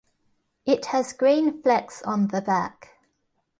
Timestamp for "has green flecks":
0.87-2.01